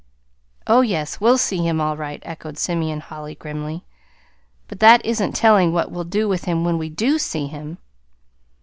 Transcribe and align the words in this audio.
"Oh, 0.65 0.81
yes, 0.81 1.21
we'll 1.21 1.37
see 1.37 1.57
him 1.63 1.79
all 1.79 1.95
right," 1.95 2.23
echoed 2.25 2.57
Simeon 2.57 3.01
Holly 3.01 3.35
grimly. 3.35 3.85
"But 4.67 4.79
that 4.79 5.05
isn't 5.05 5.33
telling 5.35 5.73
what 5.73 5.91
we'll 5.91 6.05
do 6.05 6.27
with 6.27 6.45
him 6.45 6.63
when 6.63 6.79
we 6.79 6.89
do 6.89 7.19
see 7.19 7.45
him." 7.45 7.77